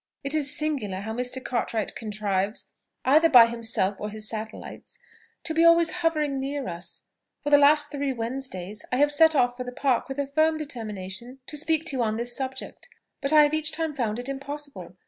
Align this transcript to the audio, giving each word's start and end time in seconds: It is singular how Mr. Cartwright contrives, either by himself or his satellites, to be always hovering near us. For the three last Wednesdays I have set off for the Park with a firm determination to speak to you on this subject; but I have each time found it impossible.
It 0.23 0.33
is 0.33 0.57
singular 0.57 1.01
how 1.01 1.13
Mr. 1.13 1.43
Cartwright 1.45 1.95
contrives, 1.95 2.71
either 3.05 3.29
by 3.29 3.45
himself 3.45 3.97
or 3.99 4.09
his 4.09 4.27
satellites, 4.27 4.97
to 5.43 5.53
be 5.53 5.63
always 5.63 5.91
hovering 6.01 6.39
near 6.39 6.67
us. 6.67 7.03
For 7.43 7.51
the 7.51 7.57
three 7.57 7.61
last 7.61 7.95
Wednesdays 8.17 8.83
I 8.91 8.95
have 8.95 9.11
set 9.11 9.35
off 9.35 9.55
for 9.55 9.63
the 9.63 9.71
Park 9.71 10.09
with 10.09 10.17
a 10.17 10.25
firm 10.25 10.57
determination 10.57 11.37
to 11.45 11.55
speak 11.55 11.85
to 11.85 11.97
you 11.97 12.01
on 12.01 12.15
this 12.15 12.35
subject; 12.35 12.89
but 13.21 13.31
I 13.31 13.43
have 13.43 13.53
each 13.53 13.71
time 13.73 13.95
found 13.95 14.17
it 14.17 14.27
impossible. 14.27 14.95